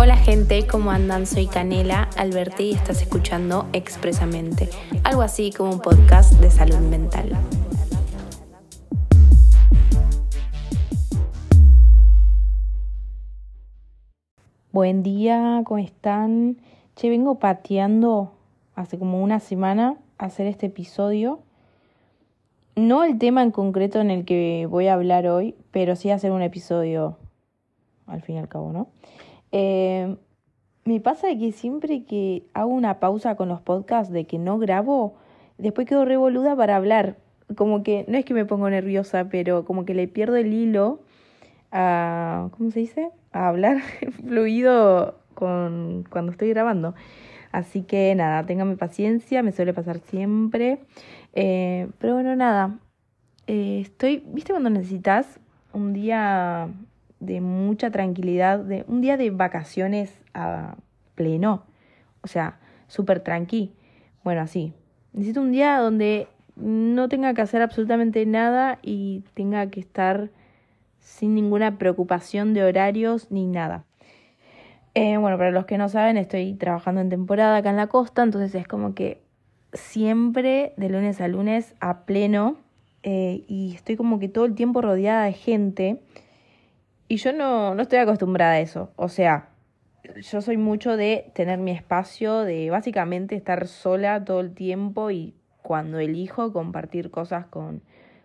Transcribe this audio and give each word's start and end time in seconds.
Hola 0.00 0.16
gente, 0.16 0.64
¿cómo 0.64 0.92
andan? 0.92 1.26
Soy 1.26 1.48
Canela 1.48 2.08
Alberti 2.16 2.66
y 2.66 2.74
estás 2.74 3.02
escuchando 3.02 3.66
Expresamente, 3.72 4.68
algo 5.02 5.22
así 5.22 5.50
como 5.50 5.72
un 5.72 5.80
podcast 5.80 6.34
de 6.34 6.52
salud 6.52 6.78
mental. 6.78 7.36
Buen 14.70 15.02
día, 15.02 15.62
¿cómo 15.64 15.78
están? 15.78 16.58
Che, 16.94 17.10
vengo 17.10 17.40
pateando 17.40 18.30
hace 18.76 19.00
como 19.00 19.20
una 19.20 19.40
semana 19.40 19.96
hacer 20.16 20.46
este 20.46 20.66
episodio. 20.66 21.40
No 22.76 23.02
el 23.02 23.18
tema 23.18 23.42
en 23.42 23.50
concreto 23.50 23.98
en 23.98 24.12
el 24.12 24.24
que 24.24 24.68
voy 24.70 24.86
a 24.86 24.94
hablar 24.94 25.26
hoy, 25.26 25.56
pero 25.72 25.96
sí 25.96 26.12
hacer 26.12 26.30
un 26.30 26.42
episodio 26.42 27.16
al 28.06 28.22
fin 28.22 28.36
y 28.36 28.38
al 28.38 28.48
cabo, 28.48 28.72
¿no? 28.72 28.86
Eh, 29.52 30.16
me 30.84 31.00
pasa 31.00 31.28
que 31.38 31.52
siempre 31.52 32.04
que 32.04 32.44
hago 32.54 32.70
una 32.70 32.98
pausa 33.00 33.36
con 33.36 33.48
los 33.48 33.60
podcasts 33.60 34.12
de 34.12 34.26
que 34.26 34.38
no 34.38 34.58
grabo, 34.58 35.16
después 35.58 35.86
quedo 35.86 36.04
revoluda 36.04 36.56
para 36.56 36.76
hablar. 36.76 37.16
Como 37.56 37.82
que, 37.82 38.04
no 38.08 38.18
es 38.18 38.24
que 38.24 38.34
me 38.34 38.44
pongo 38.44 38.70
nerviosa, 38.70 39.28
pero 39.28 39.64
como 39.64 39.84
que 39.84 39.94
le 39.94 40.08
pierdo 40.08 40.36
el 40.36 40.52
hilo 40.52 41.00
a, 41.72 42.48
¿cómo 42.56 42.70
se 42.70 42.80
dice? 42.80 43.10
A 43.32 43.48
hablar 43.48 43.80
fluido 44.24 45.18
con, 45.34 46.04
cuando 46.10 46.32
estoy 46.32 46.48
grabando. 46.50 46.94
Así 47.52 47.82
que 47.82 48.14
nada, 48.14 48.44
téngame 48.44 48.76
paciencia, 48.76 49.42
me 49.42 49.52
suele 49.52 49.74
pasar 49.74 49.98
siempre. 50.00 50.80
Eh, 51.34 51.88
pero 51.98 52.14
bueno, 52.14 52.36
nada. 52.36 52.78
Eh, 53.46 53.80
estoy, 53.82 54.22
¿viste 54.26 54.52
cuando 54.52 54.70
necesitas 54.70 55.40
un 55.72 55.92
día 55.92 56.68
de 57.20 57.40
mucha 57.40 57.90
tranquilidad, 57.90 58.60
de 58.60 58.84
un 58.88 59.00
día 59.00 59.16
de 59.16 59.30
vacaciones 59.30 60.22
a 60.34 60.76
pleno, 61.14 61.64
o 62.22 62.28
sea, 62.28 62.58
súper 62.86 63.20
tranqui. 63.20 63.72
Bueno, 64.24 64.40
así. 64.40 64.72
Necesito 65.12 65.40
un 65.40 65.52
día 65.52 65.78
donde 65.78 66.28
no 66.56 67.08
tenga 67.08 67.34
que 67.34 67.42
hacer 67.42 67.62
absolutamente 67.62 68.24
nada 68.26 68.78
y 68.82 69.22
tenga 69.34 69.68
que 69.70 69.80
estar 69.80 70.30
sin 71.00 71.34
ninguna 71.34 71.78
preocupación 71.78 72.54
de 72.54 72.64
horarios 72.64 73.30
ni 73.30 73.46
nada. 73.46 73.84
Eh, 74.94 75.16
bueno, 75.16 75.38
para 75.38 75.50
los 75.50 75.64
que 75.64 75.78
no 75.78 75.88
saben, 75.88 76.16
estoy 76.16 76.54
trabajando 76.54 77.00
en 77.00 77.08
temporada 77.08 77.56
acá 77.56 77.70
en 77.70 77.76
la 77.76 77.86
costa, 77.86 78.22
entonces 78.22 78.54
es 78.54 78.66
como 78.66 78.94
que 78.94 79.22
siempre 79.72 80.72
de 80.76 80.88
lunes 80.88 81.20
a 81.20 81.28
lunes 81.28 81.74
a 81.80 82.04
pleno 82.04 82.56
eh, 83.02 83.44
y 83.46 83.74
estoy 83.74 83.96
como 83.96 84.18
que 84.18 84.28
todo 84.28 84.44
el 84.44 84.54
tiempo 84.54 84.82
rodeada 84.82 85.24
de 85.24 85.32
gente 85.32 86.02
y 87.08 87.16
yo 87.16 87.32
no, 87.32 87.74
no 87.74 87.82
estoy 87.82 87.98
acostumbrada 87.98 88.52
a 88.52 88.60
eso. 88.60 88.92
O 88.96 89.08
sea, 89.08 89.48
yo 90.20 90.40
soy 90.40 90.56
mucho 90.56 90.96
de 90.96 91.30
tener 91.34 91.58
mi 91.58 91.70
espacio, 91.70 92.40
de 92.40 92.70
básicamente 92.70 93.34
estar 93.34 93.66
sola 93.66 94.24
todo 94.24 94.40
el 94.40 94.54
tiempo 94.54 95.10
y 95.10 95.34
cuando 95.62 95.98
elijo 95.98 96.52
compartir 96.52 97.10
cosas 97.10 97.46
con, 97.46 97.82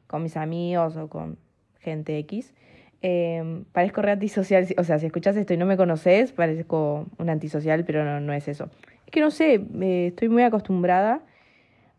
con 0.07 0.23
mis 0.23 0.37
amigos 0.37 0.97
o 0.97 1.09
con 1.09 1.37
gente 1.79 2.17
X. 2.19 2.53
Eh, 3.01 3.63
parezco 3.73 4.01
re 4.01 4.11
antisocial, 4.11 4.65
o 4.77 4.83
sea, 4.83 4.97
si 4.97 5.07
escuchas 5.07 5.35
esto 5.35 5.53
y 5.53 5.57
no 5.57 5.65
me 5.65 5.75
conoces, 5.75 6.31
parezco 6.31 7.05
un 7.17 7.29
antisocial, 7.29 7.83
pero 7.83 8.05
no, 8.05 8.21
no 8.21 8.33
es 8.33 8.47
eso. 8.47 8.69
Es 9.05 9.11
que 9.11 9.19
no 9.19 9.29
sé, 9.29 9.61
estoy 10.07 10.29
muy 10.29 10.43
acostumbrada 10.43 11.21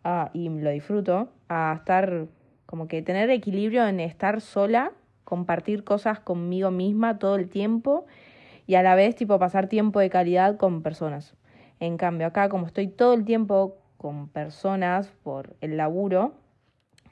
a, 0.02 0.30
y 0.32 0.48
lo 0.48 0.70
disfruto, 0.70 1.28
a 1.48 1.74
estar, 1.78 2.26
como 2.66 2.88
que 2.88 3.02
tener 3.02 3.28
equilibrio 3.30 3.86
en 3.86 4.00
estar 4.00 4.40
sola 4.40 4.92
compartir 5.24 5.84
cosas 5.84 6.20
conmigo 6.20 6.70
misma 6.70 7.18
todo 7.18 7.36
el 7.36 7.48
tiempo 7.48 8.06
y 8.66 8.76
a 8.76 8.82
la 8.82 8.94
vez 8.94 9.14
tipo 9.14 9.38
pasar 9.38 9.68
tiempo 9.68 10.00
de 10.00 10.10
calidad 10.10 10.56
con 10.56 10.82
personas. 10.82 11.34
En 11.80 11.96
cambio, 11.96 12.26
acá 12.26 12.48
como 12.48 12.66
estoy 12.66 12.88
todo 12.88 13.14
el 13.14 13.24
tiempo 13.24 13.76
con 13.96 14.28
personas 14.28 15.08
por 15.22 15.56
el 15.60 15.76
laburo, 15.76 16.34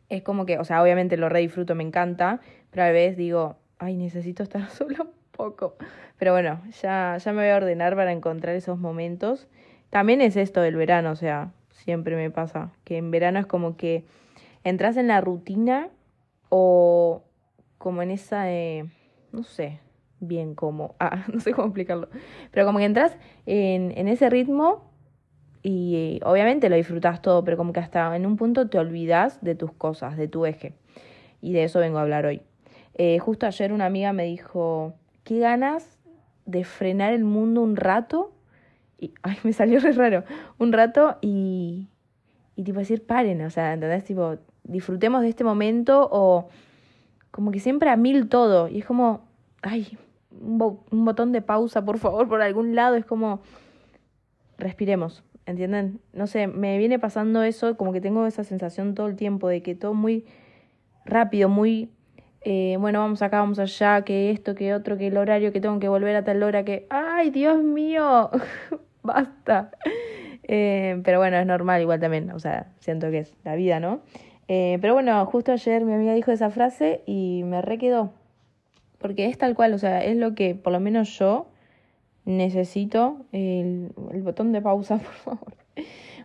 es 0.08 0.22
como 0.22 0.44
que, 0.44 0.58
o 0.58 0.64
sea, 0.64 0.82
obviamente 0.82 1.16
lo 1.16 1.28
re 1.28 1.40
disfruto, 1.40 1.74
me 1.74 1.82
encanta, 1.82 2.40
pero 2.70 2.82
a 2.82 2.86
la 2.86 2.92
vez 2.92 3.16
digo, 3.16 3.56
ay, 3.78 3.96
necesito 3.96 4.42
estar 4.42 4.68
sola 4.70 5.02
un 5.02 5.12
poco. 5.30 5.76
Pero 6.18 6.32
bueno, 6.32 6.60
ya, 6.82 7.16
ya 7.18 7.32
me 7.32 7.42
voy 7.42 7.50
a 7.50 7.56
ordenar 7.56 7.96
para 7.96 8.12
encontrar 8.12 8.54
esos 8.54 8.78
momentos. 8.78 9.48
También 9.90 10.20
es 10.20 10.36
esto 10.36 10.60
del 10.60 10.76
verano, 10.76 11.10
o 11.10 11.16
sea, 11.16 11.52
siempre 11.70 12.16
me 12.16 12.30
pasa 12.30 12.70
que 12.84 12.96
en 12.96 13.10
verano 13.10 13.38
es 13.40 13.46
como 13.46 13.76
que 13.76 14.04
entras 14.64 14.96
en 14.96 15.08
la 15.08 15.20
rutina 15.20 15.88
o 16.48 17.24
como 17.92 18.00
en 18.00 18.10
esa, 18.10 18.50
eh, 18.50 18.86
no 19.32 19.42
sé 19.42 19.80
bien 20.18 20.54
cómo, 20.54 20.94
ah, 21.00 21.26
no 21.30 21.40
sé 21.40 21.52
cómo 21.52 21.66
explicarlo, 21.66 22.08
pero 22.50 22.64
como 22.64 22.78
que 22.78 22.86
entras 22.86 23.18
en, 23.44 23.92
en 23.98 24.08
ese 24.08 24.30
ritmo 24.30 24.90
y 25.62 25.94
eh, 25.94 26.20
obviamente 26.24 26.70
lo 26.70 26.76
disfrutas 26.76 27.20
todo, 27.20 27.44
pero 27.44 27.58
como 27.58 27.74
que 27.74 27.80
hasta 27.80 28.16
en 28.16 28.24
un 28.24 28.38
punto 28.38 28.70
te 28.70 28.78
olvidas 28.78 29.44
de 29.44 29.54
tus 29.54 29.72
cosas, 29.74 30.16
de 30.16 30.26
tu 30.26 30.46
eje. 30.46 30.72
Y 31.42 31.52
de 31.52 31.64
eso 31.64 31.80
vengo 31.80 31.98
a 31.98 32.00
hablar 32.00 32.24
hoy. 32.24 32.40
Eh, 32.94 33.18
justo 33.18 33.44
ayer 33.44 33.74
una 33.74 33.84
amiga 33.84 34.14
me 34.14 34.24
dijo, 34.24 34.94
qué 35.22 35.38
ganas 35.38 35.98
de 36.46 36.64
frenar 36.64 37.12
el 37.12 37.24
mundo 37.24 37.60
un 37.60 37.76
rato. 37.76 38.32
Y, 38.98 39.12
ay, 39.22 39.36
me 39.42 39.52
salió 39.52 39.80
raro. 39.80 40.24
Un 40.58 40.72
rato 40.72 41.18
y, 41.20 41.88
y 42.56 42.64
tipo 42.64 42.78
decir, 42.78 43.04
paren, 43.04 43.42
o 43.42 43.50
sea, 43.50 43.74
¿entendés? 43.74 44.04
Tipo, 44.04 44.38
disfrutemos 44.64 45.20
de 45.20 45.28
este 45.28 45.44
momento 45.44 46.08
o 46.10 46.48
como 47.32 47.50
que 47.50 47.58
siempre 47.58 47.90
a 47.90 47.96
mil 47.96 48.28
todo. 48.28 48.68
Y 48.68 48.78
es 48.78 48.84
como, 48.84 49.26
ay, 49.62 49.98
un, 50.30 50.78
un 50.90 51.04
botón 51.04 51.32
de 51.32 51.42
pausa, 51.42 51.84
por 51.84 51.98
favor, 51.98 52.28
por 52.28 52.40
algún 52.42 52.76
lado. 52.76 52.94
Es 52.94 53.04
como, 53.04 53.40
respiremos, 54.62 55.24
¿entienden? 55.46 56.00
No 56.12 56.26
sé, 56.26 56.46
me 56.46 56.78
viene 56.78 56.98
pasando 56.98 57.42
eso, 57.42 57.76
como 57.76 57.92
que 57.92 58.00
tengo 58.00 58.26
esa 58.26 58.44
sensación 58.44 58.94
todo 58.94 59.08
el 59.08 59.16
tiempo 59.16 59.48
de 59.48 59.62
que 59.62 59.74
todo 59.74 59.92
muy 59.92 60.24
rápido, 61.04 61.48
muy, 61.48 61.90
eh, 62.42 62.76
bueno, 62.78 63.00
vamos 63.00 63.22
acá, 63.22 63.40
vamos 63.40 63.58
allá, 63.58 64.02
que 64.02 64.30
esto, 64.30 64.54
que 64.54 64.74
otro, 64.74 64.96
que 64.96 65.08
el 65.08 65.16
horario, 65.16 65.52
que 65.52 65.60
tengo 65.60 65.78
que 65.80 65.88
volver 65.88 66.16
a 66.16 66.24
tal 66.24 66.42
hora, 66.42 66.64
que, 66.64 66.86
ay, 66.90 67.30
Dios 67.30 67.62
mío, 67.62 68.30
basta. 69.02 69.70
Eh, 70.44 71.00
pero 71.04 71.18
bueno, 71.18 71.36
es 71.36 71.46
normal 71.46 71.80
igual 71.82 72.00
también, 72.00 72.30
o 72.30 72.38
sea, 72.38 72.72
siento 72.80 73.10
que 73.10 73.18
es 73.18 73.34
la 73.44 73.54
vida, 73.54 73.80
¿no? 73.80 74.00
Eh, 74.48 74.78
pero 74.80 74.94
bueno, 74.94 75.24
justo 75.26 75.52
ayer 75.52 75.84
mi 75.84 75.92
amiga 75.92 76.14
dijo 76.14 76.32
esa 76.32 76.50
frase 76.50 77.02
y 77.06 77.42
me 77.44 77.62
requedó. 77.62 78.12
Porque 78.98 79.26
es 79.26 79.38
tal 79.38 79.54
cual, 79.54 79.74
o 79.74 79.78
sea, 79.78 80.04
es 80.04 80.16
lo 80.16 80.34
que 80.34 80.54
por 80.54 80.72
lo 80.72 80.80
menos 80.80 81.18
yo 81.18 81.46
necesito. 82.24 83.24
El, 83.32 83.92
el 84.12 84.22
botón 84.22 84.52
de 84.52 84.62
pausa, 84.62 84.96
por 84.98 85.12
favor. 85.12 85.56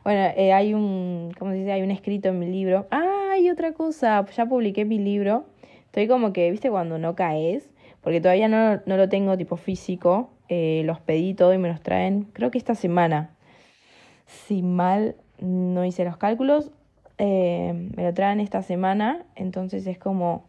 Bueno, 0.04 0.22
eh, 0.38 0.54
hay 0.54 0.74
un, 0.74 1.32
¿cómo 1.38 1.52
se 1.52 1.58
dice? 1.58 1.72
Hay 1.74 1.82
un 1.82 1.92
escrito 1.92 2.30
en 2.30 2.40
mi 2.40 2.48
libro. 2.48 2.88
Ah, 2.92 3.32
hay 3.34 3.50
otra 3.50 3.74
cosa, 3.74 4.26
ya 4.26 4.46
publiqué 4.46 4.86
mi 4.86 5.00
libro. 5.00 5.46
Estoy 5.86 6.08
como 6.08 6.32
que, 6.34 6.50
¿viste? 6.50 6.70
Cuando 6.70 6.98
no 6.98 7.16
caes, 7.16 7.70
porque 8.02 8.22
todavía 8.22 8.48
no, 8.48 8.82
no 8.86 8.98
lo 8.98 9.10
tengo 9.10 9.38
tipo 9.38 9.58
físico. 9.58 10.30
Eh, 10.50 10.84
los 10.86 11.02
pedí 11.02 11.34
todo 11.34 11.54
y 11.54 11.58
me 11.58 11.68
los 11.68 11.82
traen, 11.82 12.24
creo 12.32 12.52
que 12.52 12.58
esta 12.58 12.76
semana. 12.76 13.36
Si 14.28 14.62
mal 14.62 15.16
no 15.40 15.84
hice 15.84 16.06
los 16.06 16.18
cálculos, 16.18 16.72
eh, 17.18 17.90
me 17.96 18.04
lo 18.04 18.14
traen 18.14 18.40
esta 18.40 18.62
semana, 18.62 19.26
entonces 19.36 19.88
es 19.88 19.98
como, 19.98 20.46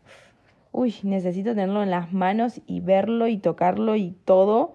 uy, 0.72 0.94
necesito 1.02 1.50
tenerlo 1.50 1.82
en 1.82 1.90
las 1.90 2.12
manos 2.12 2.60
y 2.66 2.80
verlo 2.80 3.26
y 3.28 3.38
tocarlo 3.38 3.96
y 3.96 4.12
todo 4.24 4.74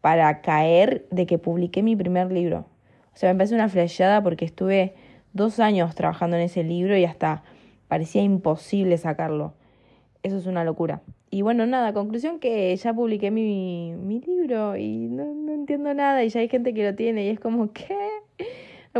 para 0.00 0.40
caer 0.42 1.06
de 1.10 1.26
que 1.26 1.38
publiqué 1.38 1.82
mi 1.82 1.96
primer 1.96 2.30
libro. 2.30 2.66
O 3.14 3.16
sea, 3.16 3.28
me 3.28 3.32
empecé 3.32 3.54
una 3.54 3.68
flashada 3.68 4.22
porque 4.22 4.44
estuve 4.44 4.94
dos 5.32 5.60
años 5.60 5.94
trabajando 5.94 6.36
en 6.36 6.42
ese 6.42 6.62
libro 6.62 6.96
y 6.96 7.04
hasta 7.04 7.42
parecía 7.88 8.22
imposible 8.22 8.96
sacarlo. 8.98 9.54
Eso 10.22 10.36
es 10.36 10.46
una 10.46 10.64
locura. 10.64 11.02
Y 11.30 11.42
bueno, 11.42 11.66
nada, 11.66 11.92
conclusión 11.92 12.40
que 12.40 12.74
ya 12.76 12.92
publiqué 12.92 13.30
mi, 13.30 13.94
mi 13.96 14.20
libro 14.20 14.76
y 14.76 15.08
no, 15.08 15.24
no 15.32 15.52
entiendo 15.52 15.94
nada 15.94 16.24
y 16.24 16.28
ya 16.28 16.40
hay 16.40 16.48
gente 16.48 16.74
que 16.74 16.84
lo 16.84 16.94
tiene 16.94 17.24
y 17.24 17.28
es 17.28 17.40
como, 17.40 17.72
¿qué? 17.72 17.96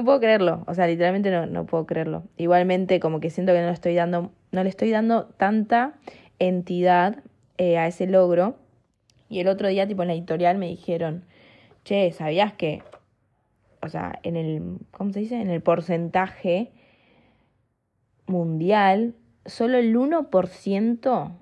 No 0.01 0.07
puedo 0.07 0.21
creerlo, 0.21 0.65
o 0.67 0.73
sea, 0.73 0.87
literalmente 0.87 1.31
no, 1.31 1.45
no 1.45 1.67
puedo 1.67 1.85
creerlo. 1.85 2.23
Igualmente, 2.39 3.01
como 3.01 3.21
que 3.21 3.29
siento 3.29 3.53
que 3.53 3.61
no 3.61 3.67
le 3.67 3.75
estoy 3.75 3.95
dando, 3.95 4.33
no 4.51 4.63
le 4.63 4.71
estoy 4.71 4.91
dando 4.91 5.27
tanta 5.27 5.93
entidad 6.39 7.23
eh, 7.59 7.77
a 7.77 7.87
ese 7.87 8.07
logro. 8.07 8.57
Y 9.29 9.41
el 9.41 9.49
otro 9.49 9.69
día, 9.69 9.87
tipo 9.87 10.01
en 10.01 10.09
la 10.09 10.15
editorial, 10.15 10.57
me 10.57 10.69
dijeron, 10.69 11.27
che, 11.85 12.11
¿sabías 12.13 12.55
que, 12.55 12.83
o 13.83 13.91
sea, 13.91 14.19
en 14.23 14.37
el, 14.37 14.79
¿cómo 14.91 15.13
se 15.13 15.21
dice? 15.21 15.39
En 15.39 15.51
el 15.51 15.61
porcentaje 15.61 16.73
mundial, 18.25 19.13
solo 19.45 19.77
el 19.77 19.95
1% 19.95 21.33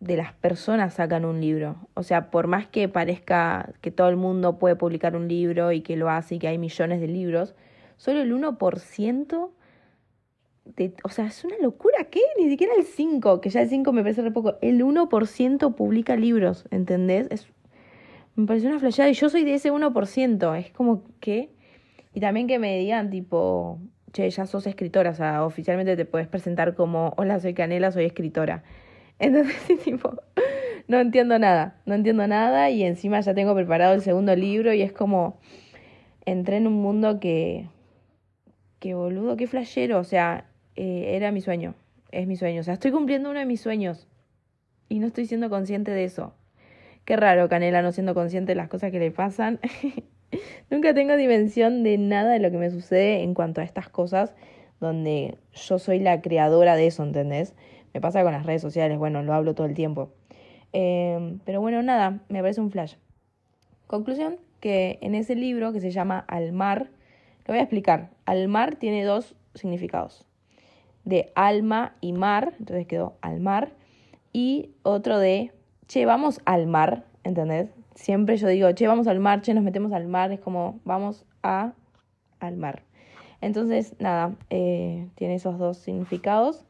de 0.00 0.16
las 0.16 0.32
personas 0.32 0.94
sacan 0.94 1.26
un 1.26 1.42
libro. 1.42 1.76
O 1.92 2.02
sea, 2.02 2.30
por 2.30 2.46
más 2.46 2.66
que 2.66 2.88
parezca 2.88 3.74
que 3.82 3.90
todo 3.90 4.08
el 4.08 4.16
mundo 4.16 4.58
puede 4.58 4.74
publicar 4.74 5.16
un 5.16 5.28
libro 5.28 5.70
y 5.72 5.82
que 5.82 5.96
lo 5.96 6.08
hace 6.08 6.36
y 6.36 6.38
que 6.38 6.48
hay 6.48 6.56
millones 6.56 7.02
de 7.02 7.08
libros, 7.08 7.54
solo 7.96 8.20
el 8.22 8.32
1% 8.32 9.50
de, 10.64 10.94
o 11.04 11.08
sea, 11.08 11.26
es 11.26 11.44
una 11.44 11.56
locura, 11.58 12.04
¿qué? 12.10 12.20
Ni 12.38 12.48
siquiera 12.48 12.74
el 12.76 12.84
5, 12.84 13.40
que 13.40 13.50
ya 13.50 13.62
el 13.62 13.68
5 13.68 13.92
me 13.92 14.02
parece 14.02 14.22
re 14.22 14.30
poco, 14.30 14.56
el 14.60 14.82
1% 14.82 15.74
publica 15.74 16.16
libros, 16.16 16.66
¿entendés? 16.70 17.28
Es 17.30 17.46
Me 18.34 18.46
pareció 18.46 18.68
una 18.68 18.78
flasheada 18.78 19.10
y 19.10 19.14
yo 19.14 19.28
soy 19.28 19.44
de 19.44 19.54
ese 19.54 19.72
1%. 19.72 20.58
Es 20.58 20.70
como 20.72 21.04
que... 21.20 21.50
Y 22.12 22.20
también 22.20 22.46
que 22.46 22.58
me 22.58 22.78
digan 22.78 23.10
tipo, 23.10 23.78
che, 24.12 24.28
ya 24.30 24.46
sos 24.46 24.66
escritora, 24.66 25.10
o 25.10 25.14
sea, 25.14 25.44
oficialmente 25.44 25.96
te 25.96 26.06
puedes 26.06 26.28
presentar 26.28 26.74
como, 26.74 27.12
hola, 27.16 27.38
soy 27.40 27.54
Canela, 27.54 27.92
soy 27.92 28.06
escritora. 28.06 28.62
Entonces, 29.18 29.82
tipo, 29.84 30.14
no 30.88 30.98
entiendo 30.98 31.38
nada, 31.38 31.80
no 31.86 31.94
entiendo 31.94 32.26
nada 32.26 32.70
y 32.70 32.82
encima 32.82 33.20
ya 33.20 33.34
tengo 33.34 33.54
preparado 33.54 33.94
el 33.94 34.02
segundo 34.02 34.34
libro 34.34 34.72
y 34.72 34.82
es 34.82 34.92
como, 34.92 35.38
entré 36.24 36.56
en 36.56 36.66
un 36.66 36.74
mundo 36.74 37.20
que, 37.20 37.68
que 38.86 38.94
boludo, 38.94 39.36
qué 39.36 39.48
flashero, 39.48 39.98
o 39.98 40.04
sea, 40.04 40.46
eh, 40.76 41.16
era 41.16 41.32
mi 41.32 41.40
sueño, 41.40 41.74
es 42.12 42.28
mi 42.28 42.36
sueño, 42.36 42.60
o 42.60 42.62
sea, 42.62 42.74
estoy 42.74 42.92
cumpliendo 42.92 43.30
uno 43.30 43.40
de 43.40 43.44
mis 43.44 43.60
sueños 43.60 44.06
y 44.88 45.00
no 45.00 45.08
estoy 45.08 45.26
siendo 45.26 45.50
consciente 45.50 45.90
de 45.90 46.04
eso. 46.04 46.34
Qué 47.04 47.16
raro, 47.16 47.48
Canela, 47.48 47.82
no 47.82 47.90
siendo 47.90 48.14
consciente 48.14 48.52
de 48.52 48.56
las 48.56 48.68
cosas 48.68 48.92
que 48.92 49.00
le 49.00 49.10
pasan. 49.10 49.58
Nunca 50.70 50.94
tengo 50.94 51.16
dimensión 51.16 51.82
de 51.82 51.98
nada 51.98 52.32
de 52.32 52.38
lo 52.38 52.52
que 52.52 52.58
me 52.58 52.70
sucede 52.70 53.22
en 53.24 53.34
cuanto 53.34 53.60
a 53.60 53.64
estas 53.64 53.88
cosas 53.88 54.34
donde 54.78 55.36
yo 55.52 55.80
soy 55.80 55.98
la 55.98 56.20
creadora 56.20 56.76
de 56.76 56.86
eso, 56.86 57.02
¿entendés? 57.02 57.54
Me 57.92 58.00
pasa 58.00 58.22
con 58.22 58.32
las 58.32 58.46
redes 58.46 58.62
sociales, 58.62 58.98
bueno, 58.98 59.22
lo 59.24 59.34
hablo 59.34 59.56
todo 59.56 59.66
el 59.66 59.74
tiempo. 59.74 60.12
Em, 60.72 61.40
pero 61.44 61.60
bueno, 61.60 61.82
nada, 61.82 62.20
me 62.28 62.40
parece 62.40 62.60
un 62.60 62.70
flash. 62.70 62.94
Conclusión, 63.88 64.36
que 64.60 64.98
en 65.00 65.16
ese 65.16 65.34
libro 65.34 65.72
que 65.72 65.80
se 65.80 65.90
llama 65.90 66.24
Al 66.28 66.52
mar, 66.52 66.90
lo 67.46 67.52
voy 67.52 67.58
a 67.58 67.62
explicar. 67.62 68.10
Al 68.24 68.48
mar 68.48 68.76
tiene 68.76 69.04
dos 69.04 69.34
significados. 69.54 70.26
De 71.04 71.32
alma 71.34 71.94
y 72.00 72.12
mar, 72.12 72.54
entonces 72.58 72.86
quedó 72.86 73.16
al 73.20 73.40
mar. 73.40 73.72
Y 74.32 74.70
otro 74.82 75.18
de, 75.18 75.52
che, 75.86 76.04
vamos 76.04 76.40
al 76.44 76.66
mar, 76.66 77.04
¿entendés? 77.24 77.70
Siempre 77.94 78.36
yo 78.36 78.48
digo, 78.48 78.70
che, 78.72 78.86
vamos 78.86 79.06
al 79.06 79.20
mar, 79.20 79.40
che, 79.42 79.54
nos 79.54 79.64
metemos 79.64 79.92
al 79.92 80.08
mar, 80.08 80.32
es 80.32 80.40
como, 80.40 80.80
vamos 80.84 81.24
a 81.42 81.72
al 82.40 82.56
mar. 82.56 82.82
Entonces, 83.40 83.94
nada, 83.98 84.34
eh, 84.50 85.08
tiene 85.14 85.36
esos 85.36 85.58
dos 85.58 85.78
significados 85.78 86.64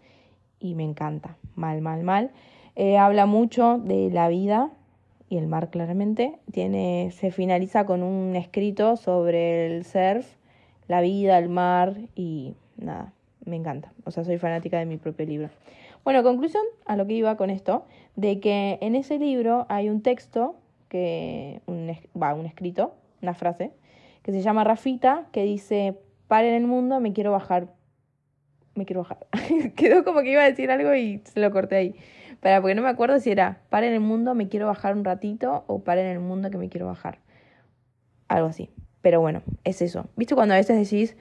y 0.61 0.75
me 0.75 0.85
encanta. 0.85 1.37
Mal, 1.55 1.81
mal, 1.81 2.03
mal. 2.03 2.31
Eh, 2.75 2.99
habla 2.99 3.27
mucho 3.27 3.79
de 3.79 4.11
la 4.11 4.29
vida 4.29 4.71
y 5.29 5.39
el 5.39 5.47
mar 5.47 5.71
claramente. 5.71 6.39
Tiene, 6.53 7.11
se 7.13 7.31
finaliza 7.31 7.87
con 7.87 8.03
un 8.03 8.37
escrito 8.37 8.97
sobre 8.97 9.67
el 9.67 9.85
surf, 9.85 10.27
la 10.89 11.01
vida, 11.01 11.39
el 11.39 11.49
mar 11.49 11.97
y 12.15 12.55
nada, 12.77 13.13
me 13.45 13.57
encanta. 13.57 13.93
O 14.05 14.11
sea, 14.11 14.25
soy 14.25 14.39
fanática 14.39 14.79
de 14.79 14.87
mi 14.87 14.97
propio 14.97 15.27
libro. 15.27 15.51
Bueno, 16.05 16.23
conclusión 16.23 16.63
a 16.85 16.97
lo 16.97 17.07
que 17.07 17.15
iba 17.15 17.37
con 17.37 17.51
esto, 17.51 17.85
de 18.15 18.39
que 18.39 18.79
en 18.81 18.95
ese 18.95 19.19
libro 19.19 19.67
hay 19.69 19.89
un 19.89 20.03
texto, 20.03 20.57
que 20.89 21.61
un, 21.67 21.91
va, 22.21 22.35
un 22.35 22.47
escrito, 22.47 22.95
una 23.23 23.35
frase, 23.35 23.73
que 24.23 24.33
se 24.33 24.41
llama 24.41 24.63
Rafita, 24.65 25.27
que 25.33 25.43
dice, 25.43 25.99
paren 26.29 26.55
el 26.55 26.67
mundo, 26.67 27.01
me 27.01 27.13
quiero 27.13 27.33
bajar. 27.33 27.73
Me 28.75 28.85
quiero 28.85 29.03
bajar. 29.03 29.19
Quedó 29.75 30.05
como 30.05 30.21
que 30.21 30.33
iba 30.33 30.43
a 30.43 30.51
decir 30.51 30.71
algo 30.71 30.95
y 30.95 31.23
se 31.25 31.41
lo 31.41 31.51
corté 31.51 31.77
ahí. 31.77 31.95
Para, 32.41 32.61
porque 32.61 32.75
no 32.75 32.83
me 32.83 32.89
acuerdo 32.89 33.19
si 33.19 33.31
era 33.31 33.63
para 33.71 33.87
en 33.87 33.95
el 33.95 34.01
mundo, 34.01 34.35
me 34.35 34.49
quiero 34.49 34.67
bajar 34.67 34.95
un 34.95 35.05
ratito 35.05 35.65
o 35.67 35.83
para 35.83 36.03
en 36.03 36.09
el 36.09 36.21
mundo 36.21 36.51
que 36.51 36.59
me 36.59 36.69
quiero 36.69 36.87
bajar. 36.87 37.19
Algo 38.29 38.49
así. 38.49 38.71
Pero 39.07 39.21
bueno, 39.21 39.43
es 39.63 39.83
eso. 39.83 40.09
¿Viste 40.17 40.35
cuando 40.35 40.55
a 40.55 40.57
veces 40.57 40.77
decís, 40.77 41.17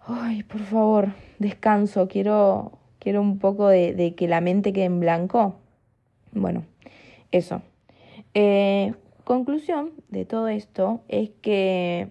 ay, 0.00 0.42
por 0.42 0.60
favor, 0.60 1.14
descanso, 1.38 2.06
quiero, 2.06 2.80
quiero 2.98 3.22
un 3.22 3.38
poco 3.38 3.68
de, 3.68 3.94
de 3.94 4.14
que 4.14 4.28
la 4.28 4.42
mente 4.42 4.74
quede 4.74 4.84
en 4.84 5.00
blanco? 5.00 5.56
Bueno, 6.32 6.66
eso. 7.30 7.62
Eh, 8.34 8.92
conclusión 9.24 9.92
de 10.10 10.26
todo 10.26 10.48
esto 10.48 11.00
es 11.08 11.30
que, 11.40 12.10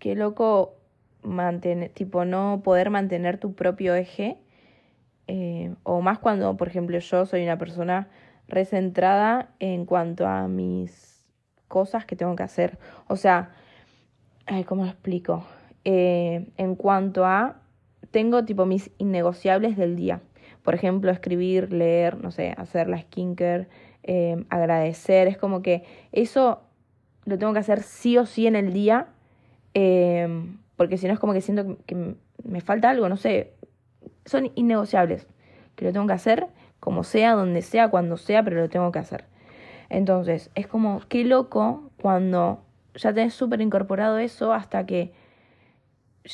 qué 0.00 0.16
loco 0.16 0.74
mantener, 1.22 1.90
tipo, 1.90 2.24
no 2.24 2.62
poder 2.64 2.90
mantener 2.90 3.38
tu 3.38 3.54
propio 3.54 3.94
eje 3.94 4.36
eh, 5.28 5.76
o 5.84 6.00
más 6.00 6.18
cuando, 6.18 6.56
por 6.56 6.66
ejemplo, 6.66 6.98
yo 6.98 7.24
soy 7.24 7.44
una 7.44 7.56
persona 7.56 8.08
recentrada 8.48 9.54
en 9.60 9.86
cuanto 9.86 10.26
a 10.26 10.48
mis 10.48 11.09
cosas 11.70 12.04
que 12.04 12.16
tengo 12.16 12.34
que 12.34 12.42
hacer. 12.42 12.78
O 13.06 13.16
sea, 13.16 13.50
ay, 14.46 14.64
¿cómo 14.64 14.84
lo 14.84 14.90
explico? 14.90 15.44
Eh, 15.84 16.50
en 16.56 16.74
cuanto 16.74 17.24
a, 17.24 17.62
tengo 18.10 18.44
tipo 18.44 18.66
mis 18.66 18.90
innegociables 18.98 19.76
del 19.76 19.94
día. 19.94 20.20
Por 20.62 20.74
ejemplo, 20.74 21.10
escribir, 21.12 21.72
leer, 21.72 22.18
no 22.18 22.32
sé, 22.32 22.54
hacer 22.58 22.88
la 22.88 23.00
skincare, 23.00 23.68
eh, 24.02 24.44
agradecer. 24.50 25.28
Es 25.28 25.38
como 25.38 25.62
que 25.62 25.84
eso 26.10 26.60
lo 27.24 27.38
tengo 27.38 27.52
que 27.52 27.60
hacer 27.60 27.82
sí 27.82 28.18
o 28.18 28.26
sí 28.26 28.48
en 28.48 28.56
el 28.56 28.72
día. 28.72 29.06
porque 30.76 30.96
si 30.96 31.06
no 31.06 31.12
es 31.12 31.20
como 31.20 31.32
que 31.32 31.40
siento 31.40 31.76
que 31.86 32.16
me 32.42 32.60
falta 32.60 32.90
algo, 32.90 33.08
no 33.08 33.16
sé, 33.16 33.52
son 34.24 34.50
innegociables, 34.56 35.28
que 35.76 35.84
lo 35.84 35.92
tengo 35.92 36.06
que 36.06 36.14
hacer 36.14 36.48
como 36.80 37.04
sea, 37.04 37.34
donde 37.34 37.62
sea, 37.62 37.90
cuando 37.90 38.16
sea, 38.16 38.42
pero 38.42 38.56
lo 38.56 38.68
tengo 38.68 38.90
que 38.90 38.98
hacer. 38.98 39.24
Entonces, 39.90 40.50
es 40.54 40.68
como, 40.68 41.02
qué 41.08 41.24
loco 41.24 41.90
cuando 42.00 42.64
ya 42.94 43.12
tenés 43.12 43.34
súper 43.34 43.60
incorporado 43.60 44.18
eso 44.18 44.52
hasta 44.52 44.86
que 44.86 45.12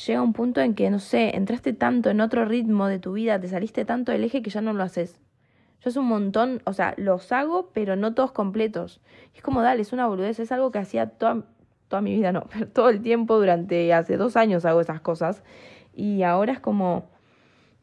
llega 0.05 0.21
un 0.21 0.33
punto 0.33 0.61
en 0.61 0.75
que, 0.75 0.89
no 0.89 0.99
sé, 0.99 1.35
entraste 1.35 1.73
tanto 1.73 2.09
en 2.11 2.21
otro 2.21 2.45
ritmo 2.45 2.87
de 2.87 2.99
tu 2.99 3.13
vida, 3.13 3.39
te 3.39 3.47
saliste 3.47 3.83
tanto 3.83 4.11
del 4.11 4.23
eje 4.23 4.41
que 4.43 4.51
ya 4.51 4.61
no 4.61 4.73
lo 4.73 4.83
haces. 4.83 5.19
Yo 5.81 5.89
es 5.89 5.97
un 5.97 6.05
montón, 6.05 6.61
o 6.65 6.73
sea, 6.73 6.93
los 6.97 7.31
hago, 7.31 7.71
pero 7.73 7.95
no 7.95 8.13
todos 8.13 8.31
completos. 8.31 9.01
es 9.35 9.41
como, 9.41 9.61
dale, 9.61 9.81
es 9.81 9.91
una 9.91 10.07
boludez, 10.07 10.39
es 10.39 10.51
algo 10.51 10.71
que 10.71 10.79
hacía 10.79 11.09
toda, 11.09 11.43
toda 11.87 12.01
mi 12.01 12.15
vida, 12.15 12.31
no, 12.31 12.45
pero 12.51 12.67
todo 12.67 12.89
el 12.89 13.01
tiempo, 13.01 13.37
durante 13.39 13.91
hace 13.93 14.17
dos 14.17 14.37
años 14.37 14.65
hago 14.65 14.81
esas 14.81 15.01
cosas. 15.01 15.43
Y 15.95 16.21
ahora 16.21 16.53
es 16.53 16.59
como, 16.59 17.09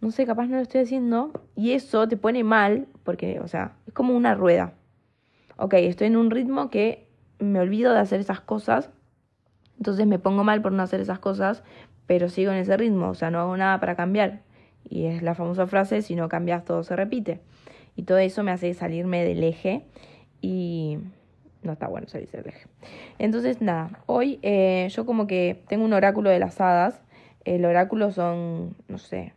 no 0.00 0.12
sé, 0.12 0.24
capaz 0.24 0.46
no 0.46 0.56
lo 0.56 0.62
estoy 0.62 0.82
haciendo, 0.82 1.32
y 1.56 1.72
eso 1.72 2.06
te 2.08 2.16
pone 2.16 2.44
mal, 2.44 2.86
porque, 3.02 3.40
o 3.40 3.48
sea, 3.48 3.76
es 3.88 3.92
como 3.92 4.14
una 4.14 4.34
rueda. 4.36 4.74
Ok, 5.56 5.74
estoy 5.74 6.08
en 6.08 6.16
un 6.16 6.30
ritmo 6.30 6.70
que 6.70 7.08
me 7.38 7.60
olvido 7.60 7.92
de 7.92 8.00
hacer 8.00 8.20
esas 8.20 8.40
cosas, 8.40 8.90
entonces 9.78 10.06
me 10.06 10.18
pongo 10.18 10.44
mal 10.44 10.62
por 10.62 10.72
no 10.72 10.82
hacer 10.82 11.00
esas 11.00 11.18
cosas, 11.18 11.62
pero 12.06 12.28
sigo 12.28 12.52
en 12.52 12.58
ese 12.58 12.76
ritmo, 12.76 13.10
o 13.10 13.14
sea, 13.14 13.30
no 13.30 13.40
hago 13.40 13.56
nada 13.56 13.80
para 13.80 13.96
cambiar. 13.96 14.42
Y 14.88 15.06
es 15.06 15.22
la 15.22 15.34
famosa 15.34 15.66
frase, 15.66 16.02
si 16.02 16.14
no 16.14 16.28
cambias 16.28 16.64
todo 16.64 16.82
se 16.84 16.94
repite. 16.94 17.40
Y 17.96 18.02
todo 18.02 18.18
eso 18.18 18.42
me 18.42 18.50
hace 18.50 18.74
salirme 18.74 19.24
del 19.24 19.42
eje 19.42 19.84
y 20.40 20.98
no 21.62 21.72
está 21.72 21.88
bueno 21.88 22.08
salirse 22.08 22.38
del 22.38 22.48
eje. 22.48 22.66
Entonces, 23.18 23.62
nada, 23.62 24.00
hoy 24.06 24.38
eh, 24.42 24.88
yo 24.90 25.06
como 25.06 25.26
que 25.26 25.62
tengo 25.68 25.84
un 25.84 25.92
oráculo 25.92 26.30
de 26.30 26.38
las 26.38 26.60
hadas. 26.60 27.00
El 27.44 27.64
oráculo 27.64 28.10
son, 28.10 28.76
no 28.88 28.98
sé, 28.98 29.32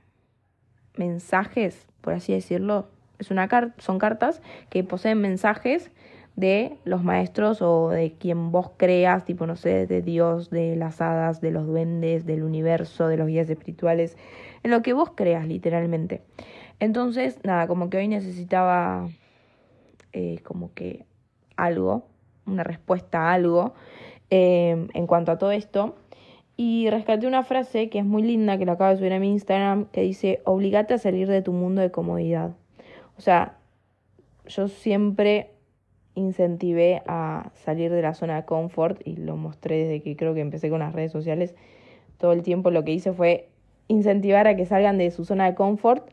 mensajes, 0.97 1.87
por 2.01 2.13
así 2.13 2.33
decirlo. 2.33 2.89
Es 3.19 3.31
una 3.31 3.49
son 3.77 3.99
cartas 3.99 4.41
que 4.69 4.83
poseen 4.83 5.19
mensajes 5.21 5.91
de 6.37 6.77
los 6.85 7.03
maestros 7.03 7.63
o 7.63 7.89
de 7.89 8.13
quien 8.13 8.51
vos 8.51 8.71
creas, 8.77 9.25
tipo, 9.25 9.47
no 9.47 9.55
sé, 9.55 9.87
de 9.87 10.03
Dios, 10.03 10.51
de 10.51 10.75
las 10.75 11.01
hadas, 11.01 11.41
de 11.41 11.49
los 11.49 11.65
duendes, 11.65 12.27
del 12.27 12.43
universo, 12.43 13.07
de 13.07 13.17
los 13.17 13.27
guías 13.27 13.49
espirituales, 13.49 14.15
en 14.61 14.69
lo 14.69 14.83
que 14.83 14.93
vos 14.93 15.11
creas, 15.15 15.47
literalmente. 15.47 16.21
Entonces, 16.79 17.39
nada, 17.43 17.65
como 17.67 17.89
que 17.89 17.97
hoy 17.97 18.07
necesitaba 18.07 19.09
eh, 20.13 20.39
como 20.43 20.73
que 20.75 21.05
algo, 21.55 22.07
una 22.45 22.63
respuesta 22.63 23.29
a 23.29 23.33
algo 23.33 23.73
eh, 24.29 24.87
en 24.93 25.07
cuanto 25.07 25.31
a 25.31 25.39
todo 25.39 25.51
esto. 25.51 25.95
Y 26.55 26.89
rescaté 26.89 27.27
una 27.27 27.43
frase 27.43 27.89
que 27.89 27.99
es 27.99 28.05
muy 28.05 28.21
linda, 28.21 28.57
que 28.59 28.65
la 28.65 28.73
acabo 28.73 28.91
de 28.91 28.97
subir 28.97 29.13
a 29.13 29.19
mi 29.19 29.31
Instagram, 29.31 29.85
que 29.85 30.01
dice, 30.01 30.41
obligate 30.45 30.93
a 30.93 30.97
salir 30.99 31.27
de 31.27 31.41
tu 31.41 31.51
mundo 31.51 31.81
de 31.81 31.91
comodidad. 31.91 32.55
O 33.17 33.21
sea, 33.21 33.57
yo 34.45 34.67
siempre 34.67 35.51
incentivé 36.15 37.03
a 37.07 37.51
salir 37.53 37.91
de 37.91 38.01
la 38.01 38.13
zona 38.13 38.37
de 38.37 38.45
confort 38.45 38.99
y 39.05 39.17
lo 39.17 39.37
mostré 39.37 39.85
desde 39.85 40.01
que 40.01 40.15
creo 40.15 40.33
que 40.33 40.41
empecé 40.41 40.69
con 40.69 40.79
las 40.79 40.93
redes 40.93 41.11
sociales. 41.11 41.55
Todo 42.17 42.33
el 42.33 42.41
tiempo 42.41 42.71
lo 42.71 42.83
que 42.83 42.91
hice 42.91 43.13
fue 43.13 43.49
incentivar 43.87 44.47
a 44.47 44.55
que 44.55 44.65
salgan 44.65 44.97
de 44.97 45.11
su 45.11 45.25
zona 45.25 45.45
de 45.45 45.55
confort. 45.55 46.09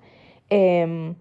Em, 0.51 1.15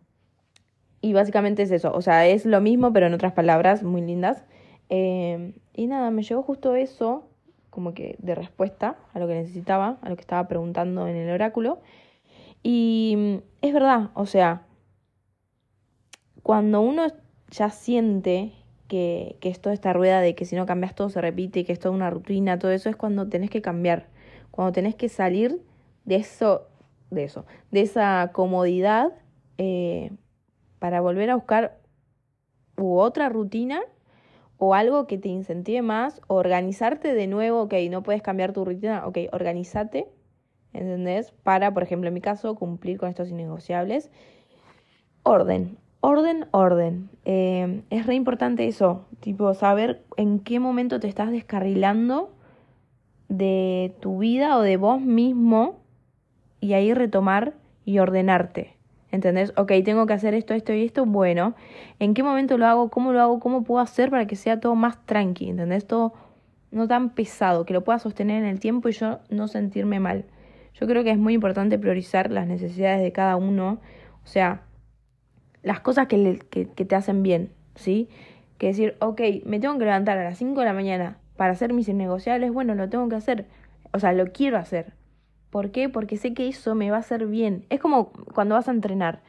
y 1.02 1.13
básicamente 1.13 1.63
es 1.63 1.72
eso, 1.72 1.94
o 1.94 2.02
sea, 2.02 2.28
es 2.28 2.46
lo 2.46 2.62
mismo, 2.62 2.94
pero 2.94 3.08
en 3.08 3.13
otras 3.13 3.34
palabras 3.34 3.84
muy 3.84 4.02
lindas. 4.02 4.46
Em, 4.90 5.54
y 5.74 5.88
nada, 5.88 6.12
me 6.12 6.24
llegó 6.24 6.44
justo 6.44 6.75
eso 6.75 7.28
como 7.70 7.94
que 7.94 8.16
de 8.20 8.36
respuesta 8.36 8.98
a 9.13 9.20
lo 9.20 9.28
que 9.28 9.34
necesitaba, 9.34 9.98
a 10.02 10.10
lo 10.10 10.16
que 10.16 10.22
estaba 10.22 10.48
preguntando 10.48 11.08
en 11.08 11.16
el 11.16 11.30
oráculo. 11.32 11.80
Y 12.62 13.16
mm, 13.18 13.66
es 13.66 13.74
verdad, 13.74 14.12
o 14.13 14.25
sea, 14.25 14.63
cuando 16.44 16.82
uno 16.82 17.08
ya 17.50 17.70
siente 17.70 18.54
que, 18.88 19.38
que 19.40 19.50
es 19.50 19.60
toda 19.60 19.74
esta 19.74 19.94
rueda 19.94 20.22
de 20.22 20.36
que 20.36 20.46
si 20.46 20.56
no 20.56 20.66
cambias 20.66 20.94
todo 20.94 21.10
se 21.10 21.22
repite 21.22 21.66
que 21.66 21.72
es 21.74 21.80
toda 21.80 21.96
una 21.96 22.10
rutina, 22.10 22.60
todo 22.60 22.72
eso 22.72 22.90
es 22.90 22.96
cuando 22.96 23.28
tenés 23.30 23.50
que 23.50 23.62
cambiar, 23.62 24.08
cuando 24.52 24.72
tenés 24.72 24.96
que 24.96 25.10
salir 25.10 25.62
de 26.06 26.16
eso, 26.18 26.68
de 27.10 27.24
eso, 27.24 27.46
de 27.72 27.82
esa 27.82 28.32
comodidad 28.34 29.14
eh, 29.58 30.12
para 30.80 31.02
volver 31.02 31.30
a 31.30 31.36
buscar 31.36 31.80
u 32.78 32.98
otra 32.98 33.30
rutina 33.30 33.82
o 34.58 34.76
algo 34.76 35.08
que 35.08 35.18
te 35.18 35.30
incentive 35.30 35.82
más, 35.82 36.22
o 36.28 36.36
organizarte 36.36 37.14
de 37.14 37.28
nuevo, 37.28 37.64
ok, 37.64 37.74
no 37.90 38.02
puedes 38.04 38.22
cambiar 38.22 38.54
tu 38.54 38.64
rutina, 38.64 39.06
ok, 39.06 39.18
organízate, 39.34 40.08
¿entendés? 40.72 41.32
Para, 41.44 41.74
por 41.74 41.84
ejemplo, 41.84 42.08
en 42.08 42.14
mi 42.14 42.22
caso, 42.22 42.56
cumplir 42.56 42.98
con 42.98 43.10
estos 43.10 43.30
innegociables. 43.30 44.10
Orden, 45.24 45.78
orden, 46.04 46.48
orden. 46.52 47.10
Eh, 47.24 47.82
es 47.90 48.06
re 48.06 48.16
importante 48.16 48.68
eso, 48.68 49.06
tipo, 49.22 49.54
saber 49.54 50.04
en 50.18 50.40
qué 50.40 50.60
momento 50.60 51.00
te 51.00 51.08
estás 51.08 51.32
descarrilando 51.32 52.30
de 53.30 53.96
tu 54.02 54.18
vida 54.18 54.58
o 54.58 54.62
de 54.62 54.76
vos 54.76 55.00
mismo 55.00 55.80
y 56.60 56.74
ahí 56.74 56.94
retomar 56.94 57.54
y 57.86 58.00
ordenarte. 58.00 58.76
¿Entendés? 59.12 59.54
Ok, 59.56 59.72
tengo 59.86 60.06
que 60.06 60.12
hacer 60.12 60.34
esto, 60.34 60.54
esto 60.54 60.74
y 60.74 60.84
esto. 60.84 61.06
Bueno, 61.06 61.56
¿en 62.00 62.14
qué 62.14 62.22
momento 62.22 62.58
lo 62.58 62.66
hago? 62.66 62.90
¿Cómo 62.90 63.14
lo 63.14 63.22
hago? 63.22 63.40
¿Cómo 63.40 63.64
puedo 63.64 63.80
hacer 63.80 64.10
para 64.10 64.28
que 64.28 64.36
sea 64.36 64.60
todo 64.60 64.76
más 64.76 65.06
tranqui? 65.06 65.52
¿Entendés? 65.52 65.88
Todo 65.88 66.14
no 66.72 66.90
tan 66.90 67.12
pesado, 67.12 67.66
que 67.66 67.74
lo 67.74 67.86
pueda 67.86 68.00
sostener 68.00 68.44
en 68.44 68.50
el 68.50 68.60
tiempo 68.60 68.90
y 68.90 68.92
yo 68.92 69.20
no 69.30 69.48
sentirme 69.48 70.02
mal. 70.02 70.26
Yo 70.74 70.86
creo 70.86 71.06
que 71.06 71.12
es 71.12 71.18
muy 71.18 71.34
importante 71.34 71.80
priorizar 71.80 72.30
las 72.30 72.46
necesidades 72.46 73.02
de 73.02 73.14
cada 73.14 73.38
uno. 73.38 73.80
O 74.24 74.28
sea, 74.28 74.64
las 75.63 75.79
cosas 75.79 76.08
que, 76.08 76.39
que, 76.50 76.67
que 76.67 76.86
te 76.86 76.96
hacen 76.96 77.24
bien, 77.24 77.51
¿sí? 77.75 78.10
Que 78.58 78.67
decir, 78.67 78.96
ok, 79.00 79.22
me 79.46 79.60
tengo 79.60 79.77
que 79.77 79.86
levantar 79.86 80.17
a 80.17 80.24
las 80.24 80.38
5 80.38 80.60
de 80.60 80.65
la 80.65 80.74
mañana 80.74 81.17
para 81.38 81.53
hacer 81.53 81.74
mis 81.74 81.88
innegociables. 81.88 82.51
Bueno, 82.53 82.75
lo 82.75 82.89
tengo 82.89 83.10
que 83.10 83.15
hacer. 83.15 83.48
O 83.91 84.00
sea, 84.00 84.13
lo 84.13 84.32
quiero 84.32 84.58
hacer 84.58 84.93
¿Por 85.53 85.70
qué? 85.70 85.88
Porque 85.88 86.17
sé 86.17 86.34
que 86.34 86.48
eso 86.48 86.74
me 86.74 86.89
va 86.89 86.98
a 86.98 87.01
hacer 87.01 87.27
bien. 87.27 87.63
Es 87.70 87.79
como 87.79 88.12
cuando 88.34 88.55
vas 88.55 88.67
a 88.67 88.72
entrenar. 88.72 89.20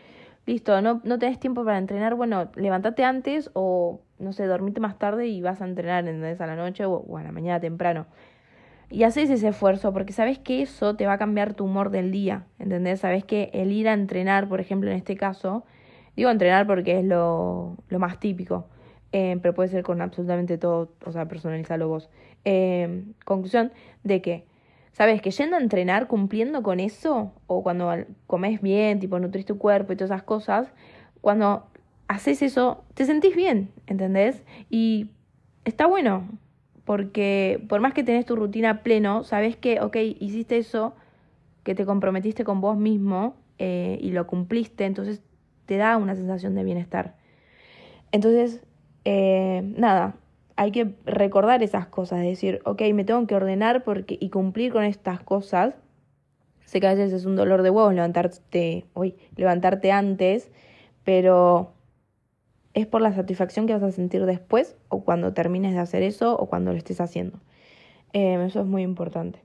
Listo, 0.47 0.81
no, 0.81 1.03
no 1.05 1.19
tenés 1.19 1.39
tiempo 1.39 1.67
para 1.67 1.77
entrenar, 1.77 2.15
bueno, 2.15 2.51
levántate 2.55 3.05
antes 3.05 3.51
o, 3.53 4.01
no 4.19 4.33
sé, 4.33 4.47
dormite 4.47 4.81
más 4.81 4.99
tarde 4.99 5.27
y 5.27 5.43
vas 5.43 5.61
a 5.61 5.67
entrenar, 5.67 6.09
¿entendés? 6.09 6.41
A 6.41 6.47
la 6.47 6.57
noche 6.57 6.87
o, 6.87 7.19
a 7.19 7.23
la 7.23 7.31
mañana 7.31 7.61
temprano. 7.61 8.07
Y 8.89 9.03
haces 9.03 9.29
ese 9.29 9.49
esfuerzo 9.49 9.93
porque 9.93 10.15
sabes 10.15 10.39
que 10.39 10.63
eso 10.63 10.97
te 10.97 11.05
va 11.05 11.13
a 11.13 11.19
cambiar 11.19 11.53
tu 11.53 11.67
humor 11.67 11.91
del 11.91 12.11
día, 12.11 12.47
¿entendés? 12.59 13.01
Sabes 13.01 13.25
que 13.25 13.51
el 13.53 13.71
ir 13.71 13.87
a 13.87 13.93
entrenar, 13.93 14.49
por 14.49 14.63
ejemplo, 14.63 14.91
en 14.91 14.97
este 14.97 15.19
caso, 15.19 15.67
digo 16.17 16.31
entrenar 16.31 16.67
porque 16.67 16.99
es 16.99 17.05
lo, 17.05 17.77
lo 17.89 17.99
más 17.99 18.21
típico, 18.21 18.67
eh, 19.13 19.39
pero 19.43 19.55
puede 19.55 19.69
ser 19.69 19.83
con 19.83 20.01
absolutamente 20.01 20.59
todo, 20.59 20.93
o 21.05 21.13
sea, 21.13 21.27
personalizarlo 21.27 21.89
vos. 21.89 22.11
Eh, 22.45 23.05
conclusión 23.25 23.73
de 24.03 24.21
que 24.23 24.47
Sabes 24.95 25.21
que 25.21 25.33
yendo 25.33 25.57
a 25.57 25.61
entrenar, 25.61 26.07
cumpliendo 26.07 26.63
con 26.63 26.79
eso, 26.79 27.33
o 27.49 27.65
cuando 27.65 27.93
comes 28.29 28.63
bien, 28.63 29.01
tipo 29.01 29.19
nutrís 29.19 29.45
tu 29.45 29.59
cuerpo 29.59 29.93
y 29.93 29.97
todas 29.97 30.13
esas 30.13 30.23
cosas, 30.23 30.73
cuando 31.21 31.67
haces 32.07 32.43
eso, 32.43 32.85
te 32.95 33.05
sentís 33.05 33.35
bien, 33.35 33.73
¿entendés? 33.89 34.45
Y 34.71 35.11
está 35.65 35.87
bueno, 35.87 36.29
porque 36.85 37.65
por 37.69 37.81
más 37.81 37.93
que 37.93 38.05
tenés 38.05 38.25
tu 38.25 38.37
rutina 38.37 38.85
pleno, 38.85 39.25
sabes 39.25 39.57
que, 39.57 39.81
ok, 39.81 39.97
hiciste 40.21 40.59
eso, 40.59 40.95
que 41.65 41.75
te 41.75 41.85
comprometiste 41.85 42.45
con 42.45 42.61
vos 42.61 42.77
mismo 42.77 43.35
eh, 43.59 43.99
y 44.01 44.13
lo 44.13 44.29
cumpliste, 44.29 44.85
entonces 44.85 45.23
te 45.67 45.77
da 45.77 45.97
una 45.97 46.15
sensación 46.15 46.55
de 46.55 46.65
bienestar. 46.65 47.17
Entonces, 48.13 48.63
eh, 49.05 49.63
nada, 49.77 50.17
hay 50.57 50.71
que 50.71 50.95
recordar 51.05 51.63
esas 51.63 51.87
cosas, 51.87 52.21
decir, 52.21 52.61
ok, 52.65 52.83
me 52.93 53.05
tengo 53.05 53.27
que 53.27 53.35
ordenar 53.35 53.83
porque, 53.85 54.17
y 54.21 54.31
cumplir 54.31 54.73
con 54.73 54.85
estas 54.85 55.21
cosas. 55.21 55.75
Sé 56.65 56.81
que 56.81 56.87
a 56.87 56.95
veces 56.95 57.13
es 57.13 57.27
un 57.27 57.37
dolor 57.37 57.63
de 57.63 57.71
huevos 57.71 57.93
levantarte, 57.93 58.87
hoy, 58.95 59.17
levantarte 59.37 59.93
antes, 59.93 60.51
pero 61.05 61.73
es 62.73 62.87
por 62.87 63.01
la 63.01 63.13
satisfacción 63.13 63.67
que 63.67 63.75
vas 63.75 63.83
a 63.83 63.93
sentir 63.93 64.27
después 64.27 64.77
o 64.89 65.05
cuando 65.05 65.33
termines 65.33 65.75
de 65.75 65.81
hacer 65.81 66.03
eso 66.03 66.37
o 66.39 66.47
cuando 66.47 66.73
lo 66.73 66.79
estés 66.79 67.01
haciendo. 67.01 67.41
Em, 68.13 68.41
eso 68.43 68.61
es 68.61 68.67
muy 68.67 68.83
importante. 68.83 69.41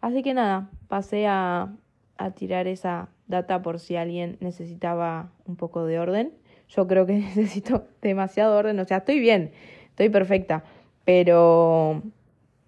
Así 0.00 0.22
que 0.22 0.34
nada, 0.34 0.70
pasé 0.88 1.26
a, 1.28 1.72
a 2.18 2.32
tirar 2.32 2.66
esa 2.66 3.08
data 3.26 3.62
por 3.62 3.78
si 3.78 3.96
alguien 3.96 4.36
necesitaba 4.40 5.32
un 5.46 5.56
poco 5.56 5.84
de 5.86 5.98
orden. 5.98 6.32
Yo 6.68 6.86
creo 6.86 7.06
que 7.06 7.12
necesito 7.18 7.86
demasiado 8.00 8.56
orden, 8.56 8.78
o 8.78 8.84
sea, 8.84 8.98
estoy 8.98 9.20
bien 9.20 9.52
estoy 9.92 10.08
perfecta, 10.08 10.64
pero, 11.04 12.02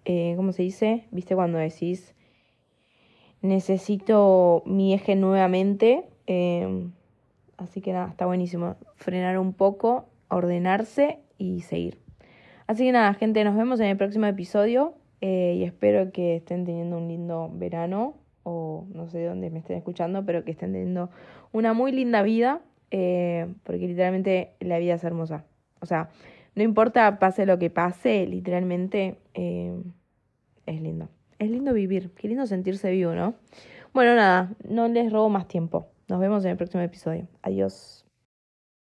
eh, 0.05 0.33
¿cómo 0.37 0.51
se 0.51 0.63
dice? 0.63 1.05
¿Viste 1.11 1.35
cuando 1.35 1.57
decís, 1.57 2.13
necesito 3.41 4.61
mi 4.65 4.93
eje 4.93 5.15
nuevamente? 5.15 6.05
Em, 6.27 6.91
así 7.57 7.81
que 7.81 7.93
nada, 7.93 8.09
está 8.09 8.27
buenísimo. 8.27 8.75
Frenar 8.95 9.39
un 9.39 9.53
poco, 9.53 10.05
ordenarse 10.29 11.19
y 11.39 11.61
seguir. 11.61 11.99
Así 12.67 12.85
que 12.85 12.91
nada, 12.91 13.13
gente, 13.15 13.43
nos 13.43 13.55
vemos 13.55 13.79
en 13.79 13.87
el 13.87 13.97
próximo 13.97 14.27
episodio 14.27 14.93
eh, 15.21 15.55
y 15.57 15.63
espero 15.63 16.11
que 16.11 16.37
estén 16.37 16.65
teniendo 16.65 16.97
un 16.97 17.07
lindo 17.07 17.49
verano 17.53 18.15
o 18.45 18.85
no 18.93 19.09
sé 19.09 19.17
de 19.17 19.25
dónde 19.25 19.49
me 19.49 19.59
estén 19.59 19.75
escuchando, 19.75 20.23
pero 20.23 20.45
que 20.45 20.51
estén 20.51 20.71
teniendo 20.71 21.09
una 21.51 21.73
muy 21.73 21.91
linda 21.91 22.21
vida, 22.21 22.61
eh, 22.91 23.47
porque 23.63 23.87
literalmente 23.87 24.51
la 24.59 24.77
vida 24.77 24.93
es 24.93 25.03
hermosa. 25.03 25.45
O 25.81 25.87
sea, 25.87 26.09
no 26.53 26.63
importa 26.63 27.17
pase 27.19 27.45
lo 27.45 27.57
que 27.57 27.69
pase, 27.69 28.27
literalmente 28.27 29.17
eh, 29.33 29.73
es 30.67 30.81
lindo. 30.81 31.09
Es 31.39 31.49
lindo 31.49 31.73
vivir, 31.73 32.11
qué 32.11 32.27
lindo 32.27 32.45
sentirse 32.45 32.91
vivo, 32.91 33.13
¿no? 33.15 33.33
Bueno, 33.93 34.15
nada, 34.15 34.53
no 34.69 34.87
les 34.87 35.11
robo 35.11 35.29
más 35.29 35.47
tiempo. 35.47 35.87
Nos 36.07 36.19
vemos 36.19 36.45
en 36.45 36.51
el 36.51 36.57
próximo 36.57 36.83
episodio. 36.83 37.27
Adiós. 37.41 38.04